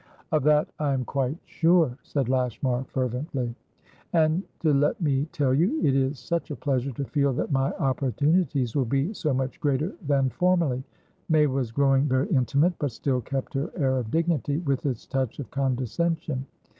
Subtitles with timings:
[0.31, 3.53] "Of that I am quite sure," said Lashmar, fervently.
[4.15, 4.43] "Andto
[4.73, 9.13] let me tell youit is such a pleasure to feel that my opportunities will be
[9.13, 10.83] so much greater than formerly."
[11.29, 15.37] May was growing very intimate, but still kept her air of dignity, with its touch
[15.37, 16.47] of condescension.